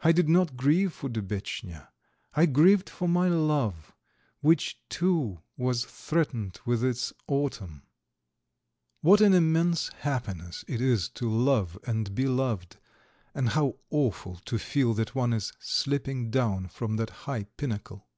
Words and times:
I 0.00 0.12
did 0.12 0.26
not 0.26 0.56
grieve 0.56 0.94
for 0.94 1.10
Dubetchnya. 1.10 1.88
I 2.32 2.46
grieved 2.46 2.88
for 2.88 3.06
my 3.06 3.28
love 3.28 3.92
which, 4.40 4.80
too, 4.88 5.42
was 5.58 5.84
threatened 5.84 6.60
with 6.64 6.82
its 6.82 7.12
autumn. 7.26 7.82
What 9.02 9.20
an 9.20 9.34
immense 9.34 9.88
happiness 9.98 10.64
it 10.66 10.80
is 10.80 11.10
to 11.20 11.28
love 11.30 11.78
and 11.86 12.14
be 12.14 12.26
loved, 12.26 12.78
and 13.34 13.50
how 13.50 13.76
awful 13.90 14.36
to 14.46 14.58
feel 14.58 14.94
that 14.94 15.14
one 15.14 15.34
is 15.34 15.52
slipping 15.58 16.30
down 16.30 16.68
from 16.68 16.96
that 16.96 17.10
high 17.28 17.42
pinnacle! 17.42 18.08